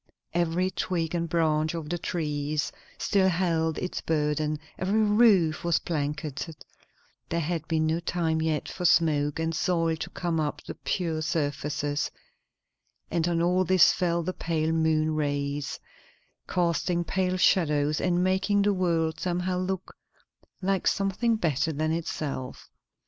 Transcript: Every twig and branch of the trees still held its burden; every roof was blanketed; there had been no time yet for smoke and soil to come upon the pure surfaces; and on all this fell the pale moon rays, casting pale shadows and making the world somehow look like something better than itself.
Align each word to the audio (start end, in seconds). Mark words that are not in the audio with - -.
Every 0.33 0.71
twig 0.71 1.13
and 1.13 1.29
branch 1.29 1.75
of 1.75 1.87
the 1.89 1.99
trees 1.99 2.71
still 2.97 3.29
held 3.29 3.77
its 3.77 4.01
burden; 4.01 4.57
every 4.79 5.03
roof 5.03 5.63
was 5.63 5.77
blanketed; 5.77 6.65
there 7.29 7.39
had 7.41 7.67
been 7.67 7.85
no 7.85 7.99
time 7.99 8.41
yet 8.41 8.67
for 8.67 8.83
smoke 8.83 9.37
and 9.39 9.53
soil 9.53 9.95
to 9.97 10.09
come 10.09 10.39
upon 10.39 10.61
the 10.65 10.73
pure 10.73 11.21
surfaces; 11.21 12.09
and 13.11 13.27
on 13.27 13.43
all 13.43 13.63
this 13.63 13.93
fell 13.93 14.23
the 14.23 14.33
pale 14.33 14.71
moon 14.71 15.13
rays, 15.13 15.79
casting 16.49 17.03
pale 17.03 17.37
shadows 17.37 18.01
and 18.01 18.23
making 18.23 18.63
the 18.63 18.73
world 18.73 19.19
somehow 19.19 19.59
look 19.59 19.95
like 20.63 20.87
something 20.87 21.35
better 21.35 21.71
than 21.71 21.91
itself. 21.91 22.71